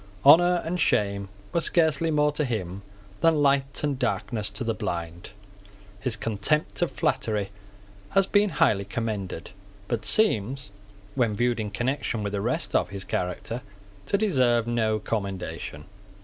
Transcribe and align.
Honour 0.25 0.63
and 0.65 0.79
shame 0.79 1.29
were 1.53 1.61
scarcely 1.61 2.09
more 2.09 2.31
to 2.31 2.43
him 2.43 2.81
than 3.19 3.43
light 3.43 3.83
and 3.83 3.99
darkness 3.99 4.49
to 4.49 4.63
the 4.63 4.73
blind. 4.73 5.29
His 5.99 6.15
contempt 6.15 6.81
of 6.81 6.89
flattery 6.89 7.51
has 8.09 8.25
been 8.25 8.49
highly 8.49 8.85
commended, 8.85 9.51
but 9.87 10.03
seems, 10.03 10.71
when 11.13 11.35
viewed 11.35 11.59
in 11.59 11.69
connection 11.69 12.23
with 12.23 12.33
the 12.33 12.41
rest 12.41 12.73
of 12.73 12.89
his 12.89 13.03
character, 13.05 13.61
to 14.07 14.17
deserve 14.17 14.65
no 14.65 14.97
commendation. 14.97 15.85